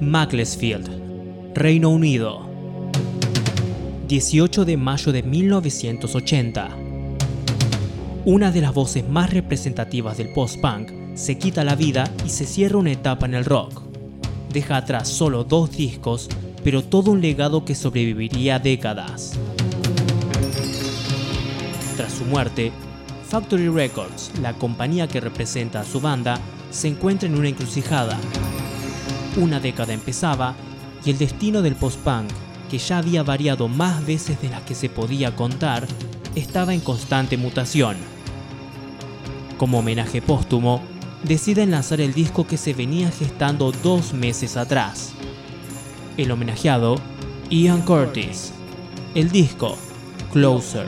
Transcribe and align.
Macclesfield, 0.00 1.54
Reino 1.56 1.90
Unido. 1.90 2.48
18 4.06 4.64
de 4.64 4.76
mayo 4.76 5.10
de 5.10 5.24
1980. 5.24 6.68
Una 8.24 8.52
de 8.52 8.60
las 8.60 8.72
voces 8.72 9.08
más 9.08 9.32
representativas 9.32 10.16
del 10.16 10.32
post-punk 10.32 11.16
se 11.16 11.36
quita 11.36 11.64
la 11.64 11.74
vida 11.74 12.08
y 12.24 12.28
se 12.28 12.46
cierra 12.46 12.78
una 12.78 12.92
etapa 12.92 13.26
en 13.26 13.34
el 13.34 13.44
rock. 13.44 13.82
Deja 14.52 14.76
atrás 14.76 15.08
solo 15.08 15.42
dos 15.42 15.76
discos, 15.76 16.28
pero 16.62 16.84
todo 16.84 17.10
un 17.10 17.20
legado 17.20 17.64
que 17.64 17.74
sobreviviría 17.74 18.60
décadas. 18.60 19.32
Tras 21.96 22.12
su 22.12 22.24
muerte, 22.24 22.70
Factory 23.28 23.68
Records, 23.68 24.30
la 24.40 24.52
compañía 24.52 25.08
que 25.08 25.20
representa 25.20 25.80
a 25.80 25.84
su 25.84 26.00
banda, 26.00 26.38
se 26.70 26.86
encuentra 26.86 27.28
en 27.28 27.36
una 27.36 27.48
encrucijada. 27.48 28.16
Una 29.38 29.60
década 29.60 29.92
empezaba 29.92 30.56
y 31.04 31.10
el 31.10 31.18
destino 31.18 31.62
del 31.62 31.76
post-punk, 31.76 32.28
que 32.68 32.78
ya 32.78 32.98
había 32.98 33.22
variado 33.22 33.68
más 33.68 34.04
veces 34.04 34.42
de 34.42 34.48
las 34.48 34.62
que 34.62 34.74
se 34.74 34.88
podía 34.88 35.36
contar, 35.36 35.86
estaba 36.34 36.74
en 36.74 36.80
constante 36.80 37.36
mutación. 37.36 37.96
Como 39.56 39.78
homenaje 39.78 40.20
póstumo, 40.20 40.82
deciden 41.22 41.70
lanzar 41.70 42.00
el 42.00 42.14
disco 42.14 42.48
que 42.48 42.56
se 42.56 42.74
venía 42.74 43.12
gestando 43.12 43.70
dos 43.70 44.12
meses 44.12 44.56
atrás. 44.56 45.12
El 46.16 46.32
homenajeado, 46.32 46.96
Ian 47.48 47.82
Curtis. 47.82 48.52
El 49.14 49.30
disco, 49.30 49.76
Closer. 50.32 50.86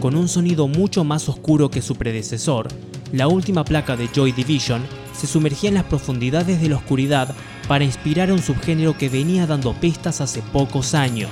Con 0.00 0.16
un 0.16 0.28
sonido 0.28 0.68
mucho 0.68 1.04
más 1.04 1.28
oscuro 1.28 1.70
que 1.70 1.82
su 1.82 1.96
predecesor, 1.96 2.68
la 3.12 3.28
última 3.28 3.64
placa 3.64 3.96
de 3.96 4.08
Joy 4.08 4.32
Division 4.32 4.82
se 5.16 5.26
sumergía 5.26 5.68
en 5.68 5.74
las 5.74 5.84
profundidades 5.84 6.60
de 6.60 6.68
la 6.68 6.76
oscuridad 6.76 7.34
para 7.66 7.84
inspirar 7.84 8.30
a 8.30 8.34
un 8.34 8.42
subgénero 8.42 8.96
que 8.96 9.08
venía 9.08 9.46
dando 9.46 9.72
pistas 9.72 10.20
hace 10.20 10.42
pocos 10.42 10.94
años. 10.94 11.30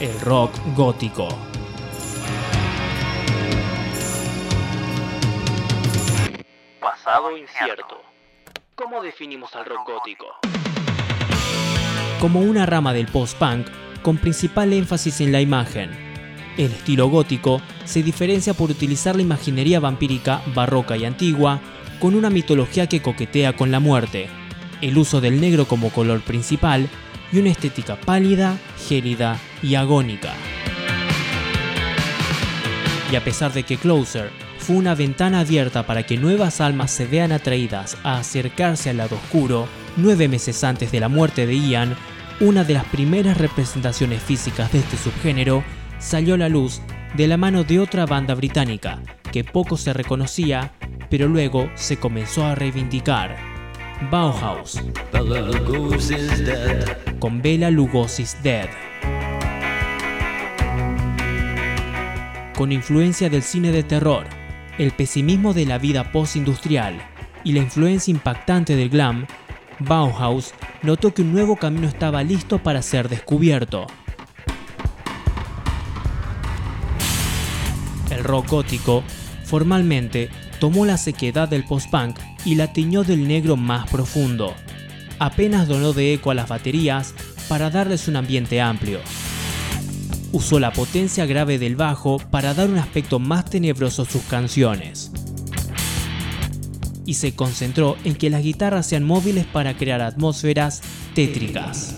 El 0.00 0.18
rock 0.20 0.52
gótico. 0.74 1.28
Pasado 6.80 7.36
incierto. 7.36 8.02
¿Cómo 8.74 9.02
definimos 9.02 9.54
al 9.54 9.66
rock 9.66 9.86
gótico? 9.86 10.26
Como 12.20 12.40
una 12.40 12.66
rama 12.66 12.92
del 12.92 13.06
post-punk 13.06 13.68
con 14.02 14.16
principal 14.16 14.72
énfasis 14.72 15.20
en 15.20 15.32
la 15.32 15.40
imagen. 15.40 15.90
El 16.56 16.72
estilo 16.72 17.08
gótico 17.08 17.60
se 17.84 18.02
diferencia 18.02 18.54
por 18.54 18.70
utilizar 18.70 19.14
la 19.14 19.22
imaginería 19.22 19.80
vampírica 19.80 20.40
barroca 20.54 20.96
y 20.96 21.04
antigua 21.04 21.60
con 21.98 22.14
una 22.14 22.30
mitología 22.30 22.86
que 22.86 23.02
coquetea 23.02 23.54
con 23.54 23.70
la 23.70 23.80
muerte, 23.80 24.28
el 24.80 24.98
uso 24.98 25.20
del 25.20 25.40
negro 25.40 25.66
como 25.66 25.90
color 25.90 26.20
principal 26.20 26.88
y 27.32 27.38
una 27.38 27.50
estética 27.50 27.96
pálida, 27.96 28.58
gélida 28.88 29.38
y 29.62 29.74
agónica. 29.74 30.32
Y 33.10 33.16
a 33.16 33.24
pesar 33.24 33.52
de 33.52 33.62
que 33.62 33.76
Closer 33.76 34.30
fue 34.58 34.76
una 34.76 34.94
ventana 34.94 35.40
abierta 35.40 35.86
para 35.86 36.04
que 36.04 36.16
nuevas 36.16 36.60
almas 36.60 36.90
se 36.90 37.06
vean 37.06 37.32
atraídas 37.32 37.96
a 38.02 38.18
acercarse 38.18 38.90
al 38.90 38.96
lado 38.96 39.16
oscuro, 39.16 39.68
nueve 39.96 40.28
meses 40.28 40.64
antes 40.64 40.90
de 40.90 41.00
la 41.00 41.08
muerte 41.08 41.46
de 41.46 41.56
Ian, 41.56 41.94
una 42.40 42.64
de 42.64 42.74
las 42.74 42.84
primeras 42.84 43.38
representaciones 43.38 44.22
físicas 44.22 44.72
de 44.72 44.80
este 44.80 44.96
subgénero 44.96 45.62
salió 45.98 46.34
a 46.34 46.38
la 46.38 46.48
luz 46.48 46.80
de 47.16 47.28
la 47.28 47.36
mano 47.36 47.64
de 47.64 47.78
otra 47.78 48.06
banda 48.06 48.34
británica 48.34 49.00
que 49.32 49.44
poco 49.44 49.76
se 49.76 49.92
reconocía, 49.92 50.72
pero 51.16 51.30
luego 51.30 51.70
se 51.76 51.96
comenzó 51.96 52.44
a 52.44 52.54
reivindicar. 52.54 53.38
Bauhaus, 54.10 54.78
con 57.18 57.40
Bela 57.40 57.70
Lugosi's 57.70 58.36
Dead. 58.42 58.68
Con 62.54 62.70
influencia 62.70 63.30
del 63.30 63.42
cine 63.42 63.72
de 63.72 63.82
terror, 63.82 64.26
el 64.76 64.90
pesimismo 64.90 65.54
de 65.54 65.64
la 65.64 65.78
vida 65.78 66.12
postindustrial 66.12 67.00
y 67.44 67.52
la 67.52 67.60
influencia 67.60 68.12
impactante 68.12 68.76
del 68.76 68.90
glam, 68.90 69.26
Bauhaus 69.78 70.52
notó 70.82 71.14
que 71.14 71.22
un 71.22 71.32
nuevo 71.32 71.56
camino 71.56 71.88
estaba 71.88 72.22
listo 72.22 72.58
para 72.58 72.82
ser 72.82 73.08
descubierto. 73.08 73.86
El 78.10 78.22
rock 78.22 78.50
gótico 78.50 79.02
formalmente 79.46 80.28
tomó 80.58 80.86
la 80.86 80.96
sequedad 80.96 81.48
del 81.48 81.64
post-punk 81.64 82.18
y 82.44 82.54
la 82.54 82.72
tiñó 82.72 83.04
del 83.04 83.26
negro 83.26 83.56
más 83.56 83.88
profundo. 83.90 84.54
Apenas 85.18 85.68
donó 85.68 85.92
de 85.92 86.14
eco 86.14 86.30
a 86.30 86.34
las 86.34 86.48
baterías 86.48 87.14
para 87.48 87.70
darles 87.70 88.08
un 88.08 88.16
ambiente 88.16 88.60
amplio. 88.60 89.00
Usó 90.32 90.58
la 90.58 90.72
potencia 90.72 91.24
grave 91.26 91.58
del 91.58 91.76
bajo 91.76 92.18
para 92.18 92.52
dar 92.52 92.68
un 92.68 92.78
aspecto 92.78 93.18
más 93.18 93.44
tenebroso 93.46 94.02
a 94.02 94.06
sus 94.06 94.22
canciones. 94.22 95.10
Y 97.06 97.14
se 97.14 97.34
concentró 97.34 97.96
en 98.04 98.16
que 98.16 98.30
las 98.30 98.42
guitarras 98.42 98.86
sean 98.86 99.04
móviles 99.04 99.46
para 99.46 99.76
crear 99.76 100.02
atmósferas 100.02 100.82
tétricas. 101.14 101.94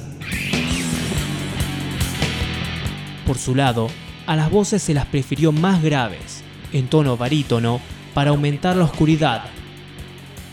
Por 3.27 3.39
su 3.39 3.55
lado, 3.55 3.89
a 4.27 4.37
las 4.37 4.51
voces 4.51 4.83
se 4.83 4.95
las 4.95 5.07
prefirió 5.07 5.53
más 5.53 5.83
graves, 5.83 6.43
en 6.73 6.87
tono 6.89 7.17
barítono, 7.17 7.81
para 8.19 8.31
aumentar 8.31 8.75
la 8.75 8.83
oscuridad. 8.83 9.45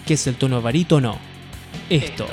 ¿Qué 0.05 0.13
es 0.13 0.27
el 0.27 0.35
tono 0.35 0.61
barítono? 0.61 1.17
Esto. 1.89 2.27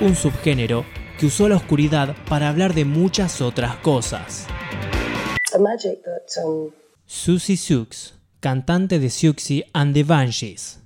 Un 0.00 0.14
subgénero 0.14 0.84
que 1.18 1.26
usó 1.26 1.48
la 1.48 1.56
oscuridad 1.56 2.14
para 2.28 2.48
hablar 2.48 2.74
de 2.74 2.84
muchas 2.84 3.40
otras 3.40 3.76
cosas. 3.76 4.46
Susie 7.06 7.56
Sux, 7.56 8.14
cantante 8.40 8.98
de 8.98 9.10
Siouxsie 9.10 9.64
and 9.72 9.94
the 9.94 10.04
Banshees. 10.04 10.78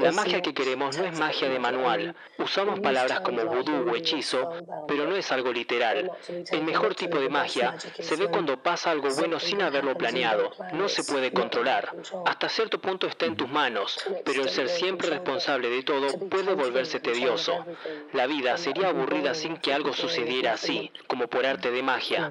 La 0.00 0.12
magia 0.12 0.42
que 0.42 0.54
queremos 0.54 0.96
no 0.96 1.04
es 1.04 1.18
magia 1.18 1.48
de 1.48 1.58
manual. 1.58 2.14
Usamos 2.38 2.80
palabras 2.80 3.20
como 3.20 3.44
vudú 3.44 3.90
o 3.90 3.96
hechizo, 3.96 4.52
pero 4.86 5.06
no 5.06 5.16
es 5.16 5.30
algo 5.32 5.52
literal. 5.52 6.10
El 6.50 6.64
mejor 6.64 6.94
tipo 6.94 7.18
de 7.18 7.28
magia 7.28 7.76
se 7.78 8.16
ve 8.16 8.28
cuando 8.28 8.62
pasa 8.62 8.90
algo 8.90 9.08
bueno 9.14 9.40
sin 9.40 9.62
haberlo 9.62 9.96
planeado. 9.96 10.50
No 10.72 10.88
se 10.88 11.04
puede 11.04 11.32
controlar. 11.32 11.94
Hasta 12.26 12.48
cierto 12.48 12.80
punto 12.80 13.06
está 13.06 13.26
en 13.26 13.36
tus 13.36 13.48
manos, 13.48 13.98
pero 14.24 14.42
el 14.42 14.50
ser 14.50 14.68
siempre 14.68 15.08
responsable 15.08 15.68
de 15.70 15.82
todo 15.82 16.06
puede 16.28 16.54
volverse 16.54 17.00
tedioso. 17.00 17.64
La 18.12 18.26
vida 18.26 18.56
sería 18.56 18.88
aburrida 18.88 19.34
sin 19.34 19.56
que 19.56 19.72
algo 19.72 19.92
sucediera 19.92 20.54
así, 20.54 20.90
como 21.06 21.28
por 21.28 21.46
arte 21.46 21.70
de 21.70 21.82
magia. 21.82 22.30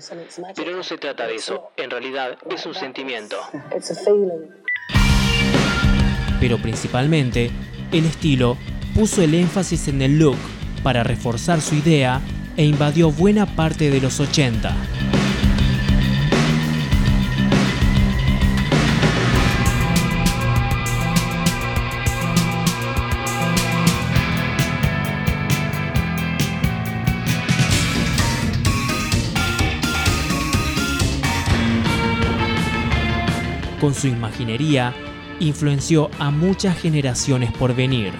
Pero 0.56 0.72
no 0.72 0.84
se 0.84 0.97
trata 0.97 1.28
de 1.28 1.36
eso. 1.36 1.72
En 1.78 1.90
realidad 1.90 2.38
es 2.50 2.66
un 2.66 2.74
sentimiento 2.74 3.40
pero 6.39 6.57
principalmente 6.57 7.51
el 7.91 8.05
estilo 8.05 8.57
puso 8.94 9.22
el 9.22 9.33
énfasis 9.33 9.88
en 9.88 10.01
el 10.01 10.19
look 10.19 10.38
para 10.83 11.03
reforzar 11.03 11.61
su 11.61 11.75
idea 11.75 12.22
e 12.57 12.66
invadió 12.66 13.12
buena 13.12 13.45
parte 13.45 13.89
de 13.89 14.01
los 14.01 14.19
80. 14.19 14.75
Con 33.80 33.94
su 33.95 34.07
imaginería, 34.07 34.94
influenció 35.39 36.09
a 36.19 36.31
muchas 36.31 36.77
generaciones 36.80 37.51
por 37.51 37.75
venir. 37.75 38.13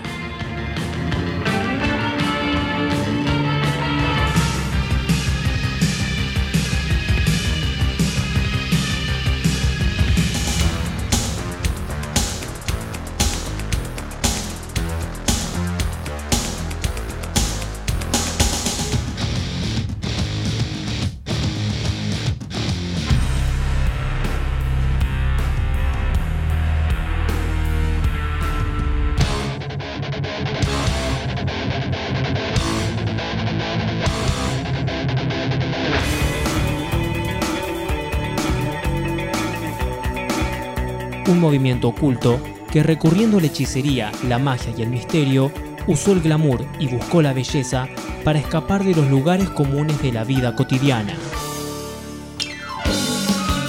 Un 41.30 41.40
movimiento 41.40 41.90
oculto 41.90 42.42
que 42.72 42.82
recurriendo 42.82 43.38
a 43.38 43.42
la 43.42 43.48
hechicería, 43.48 44.12
la 44.28 44.40
magia 44.40 44.74
y 44.76 44.82
el 44.82 44.90
misterio, 44.90 45.52
usó 45.88 46.14
el 46.14 46.22
glamour 46.22 46.66
y 46.80 46.88
buscó 46.88 47.22
la 47.22 47.34
belleza 47.34 47.88
para 48.24 48.40
escapar 48.40 48.84
de 48.84 48.96
los 48.96 49.08
lugares 49.10 49.50
comunes 49.50 50.02
de 50.02 50.12
la 50.12 50.24
vida 50.24 50.56
cotidiana. 50.56 51.14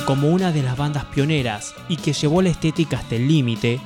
Como 0.06 0.28
una 0.28 0.52
de 0.52 0.62
las 0.62 0.76
bandas 0.76 1.04
pioneras 1.04 1.74
y 1.88 1.96
que 1.96 2.14
llevó 2.14 2.40
la 2.40 2.48
estética 2.48 2.96
hasta 2.96 3.16
el 3.16 3.28
límite, 3.28 3.78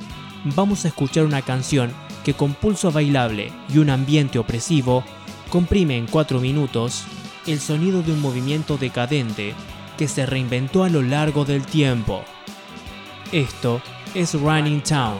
vamos 0.55 0.85
a 0.85 0.87
escuchar 0.87 1.25
una 1.25 1.41
canción 1.41 1.91
que 2.23 2.33
con 2.33 2.53
pulso 2.53 2.91
bailable 2.91 3.51
y 3.73 3.77
un 3.77 3.89
ambiente 3.89 4.39
opresivo 4.39 5.03
comprime 5.49 5.97
en 5.97 6.07
cuatro 6.07 6.39
minutos 6.39 7.03
el 7.45 7.59
sonido 7.59 8.01
de 8.01 8.13
un 8.13 8.21
movimiento 8.21 8.77
decadente 8.77 9.53
que 9.97 10.07
se 10.07 10.25
reinventó 10.25 10.83
a 10.83 10.89
lo 10.89 11.01
largo 11.01 11.45
del 11.45 11.65
tiempo. 11.65 12.23
Esto 13.31 13.81
es 14.13 14.35
Running 14.35 14.81
Town, 14.81 15.19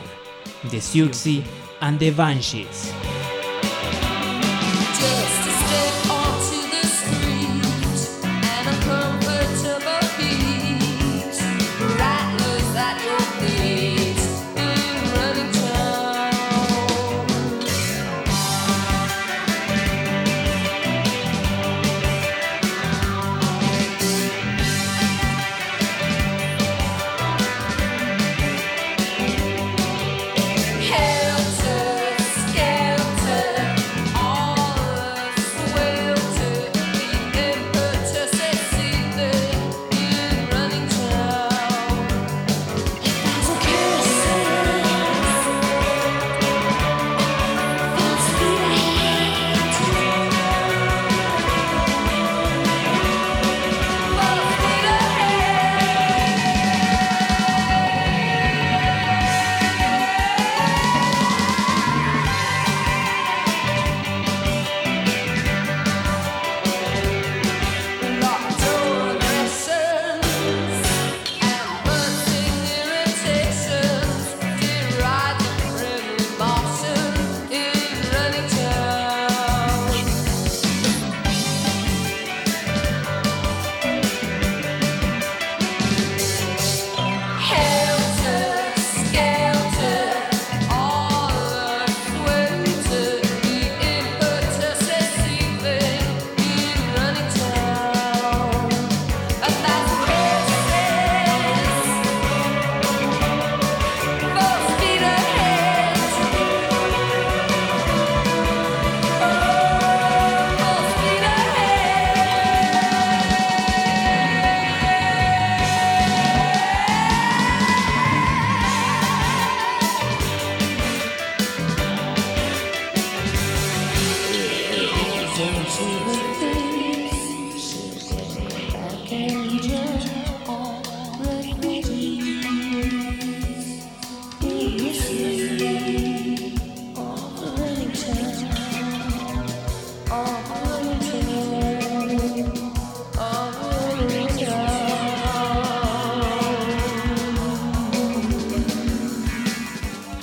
de 0.69 0.79
Siouxsie 0.79 1.43
and 1.81 1.99
the 1.99 2.11
Banshees. 2.11 3.14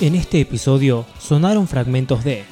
En 0.02 0.16
este 0.16 0.40
episodio 0.40 1.06
sonaron 1.20 1.68
fragmentos 1.68 2.24
de 2.24 2.42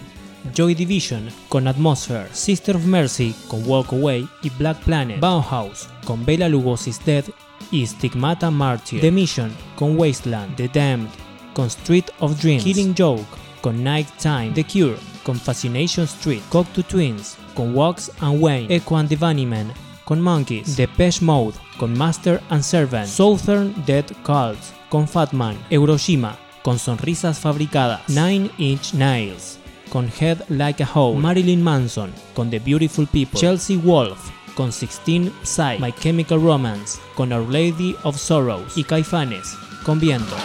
Joy 0.54 0.72
Division 0.76 1.30
con 1.48 1.66
Atmosphere, 1.66 2.28
Sister 2.30 2.76
of 2.76 2.84
Mercy 2.84 3.34
con 3.48 3.66
Walk 3.66 3.92
Away 3.92 4.28
y 4.44 4.50
Black 4.50 4.78
Planet, 4.84 5.18
Bauhaus 5.18 5.88
con 6.04 6.24
Bela 6.24 6.48
Lugosi's 6.48 7.04
Dead 7.04 7.24
y 7.72 7.84
Stigmata 7.84 8.52
Martyr, 8.52 9.00
The 9.00 9.10
Mission 9.10 9.50
con 9.74 9.98
Wasteland, 9.98 10.54
The 10.54 10.68
Damned 10.68 11.10
con 11.52 11.66
Street 11.66 12.04
of 12.20 12.40
Dreams, 12.40 12.62
Killing 12.62 12.94
Joke 12.96 13.26
con 13.62 13.82
Night 13.82 14.06
Time, 14.22 14.52
The 14.54 14.62
Cure 14.62 14.96
con 15.24 15.34
Fascination 15.34 16.04
Street, 16.04 16.42
Cocteau 16.50 16.84
Twins 16.84 17.36
con 17.56 17.74
Walks 17.74 18.12
and 18.20 18.40
Wayne, 18.40 18.72
Echo 18.72 18.94
and 18.94 19.18
Bunnymen 19.18 19.72
con 20.04 20.20
Monkeys, 20.20 20.76
Depeche 20.76 21.20
Mode 21.20 21.56
con 21.78 21.98
Master 21.98 22.40
and 22.50 22.62
Servant, 22.62 23.08
Southern 23.08 23.74
Dead 23.86 24.06
Cult 24.22 24.60
con 24.88 25.08
Fatman, 25.08 25.56
Euroshima 25.68 26.36
con 26.62 26.78
sonrisas 26.78 27.38
fabricadas, 27.38 28.00
Nine 28.08 28.50
Inch 28.58 28.92
Nails, 28.94 29.58
con 29.90 30.10
Head 30.20 30.38
Like 30.48 30.82
a 30.82 30.88
Hole, 30.92 31.18
Marilyn 31.18 31.62
Manson, 31.62 32.12
con 32.34 32.50
The 32.50 32.58
Beautiful 32.58 33.06
People, 33.06 33.38
Chelsea 33.38 33.76
Wolf, 33.76 34.30
con 34.54 34.70
16 34.72 35.30
Psy, 35.42 35.78
My 35.80 35.92
Chemical 35.92 36.40
Romance, 36.40 36.98
con 37.14 37.32
Our 37.32 37.48
Lady 37.48 37.96
of 38.04 38.16
Sorrows. 38.16 38.76
Y 38.76 38.84
Caifanes, 38.84 39.56
con 39.84 39.98
Viento. 39.98 40.36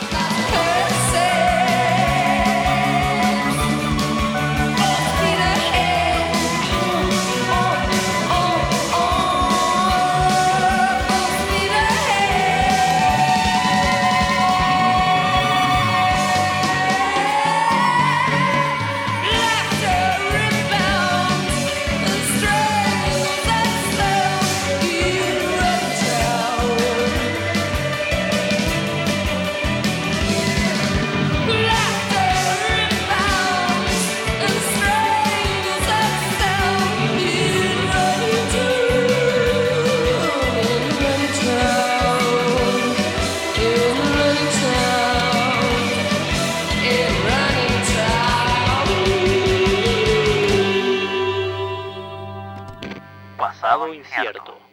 Incierto. 54.25 54.64